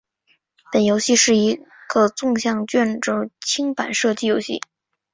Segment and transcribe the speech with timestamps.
[0.71, 4.59] 本游戏是一个纵向卷轴清版射击游戏。